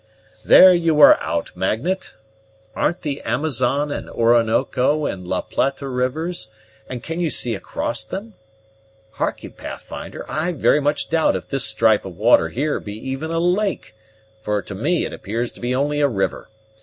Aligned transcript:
"There 0.43 0.73
you 0.73 0.99
are 1.01 1.21
out, 1.21 1.51
Magnet. 1.55 2.15
Aren't 2.75 3.03
the 3.03 3.21
Amazon 3.21 3.91
and 3.91 4.09
Oronoco 4.09 5.05
and 5.05 5.27
La 5.27 5.41
Plata 5.41 5.87
rivers, 5.87 6.47
and 6.89 7.03
can 7.03 7.19
you 7.19 7.29
see 7.29 7.53
across 7.53 8.03
them? 8.03 8.33
Hark'e 9.19 9.55
Pathfinder, 9.55 10.25
I 10.27 10.53
very 10.53 10.79
much 10.79 11.11
doubt 11.11 11.35
if 11.35 11.49
this 11.49 11.65
stripe 11.65 12.03
of 12.03 12.17
water 12.17 12.49
here 12.49 12.79
be 12.79 12.93
even 13.11 13.29
a 13.29 13.37
lake; 13.37 13.93
for 14.41 14.63
to 14.63 14.73
me 14.73 15.05
it 15.05 15.13
appears 15.13 15.51
to 15.51 15.61
be 15.61 15.75
only 15.75 16.01
a 16.01 16.07
river. 16.07 16.49